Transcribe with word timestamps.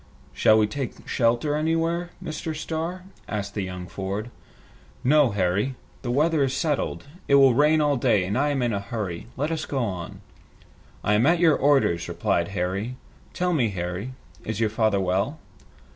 "Shall 0.33 0.57
we 0.57 0.65
take 0.65 1.07
shelter 1.07 1.53
anywhere, 1.55 2.09
Mr. 2.23 2.55
Starr?" 2.55 3.03
asked 3.29 3.55
young 3.55 3.85
Ford. 3.85 4.31
"No, 5.03 5.29
Harry. 5.29 5.75
The 6.01 6.09
weather 6.09 6.43
is 6.43 6.55
settled. 6.57 7.03
It 7.27 7.35
will 7.35 7.53
rain 7.53 7.81
all 7.81 7.97
day, 7.97 8.23
and 8.25 8.35
I 8.35 8.49
am 8.49 8.63
in 8.63 8.73
a 8.73 8.79
hurry. 8.79 9.27
Let 9.37 9.51
us 9.51 9.67
go 9.67 9.77
on." 9.77 10.21
"I 11.03 11.13
am 11.13 11.27
at 11.27 11.37
your 11.39 11.55
orders," 11.55 12.09
replied 12.09 12.47
Harry. 12.57 12.95
"Tell 13.33 13.53
me, 13.53 13.69
Harry, 13.69 14.13
is 14.43 14.59
your 14.59 14.71
father 14.71 14.99
well?" 14.99 15.37